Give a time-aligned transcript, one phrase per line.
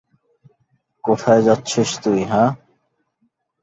[1.03, 2.49] কোথায় যাচ্ছিস তুই, হাহ?